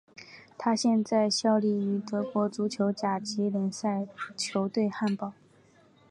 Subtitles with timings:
[0.57, 5.31] 他现在效力于德国足球甲级联赛球队汉堡。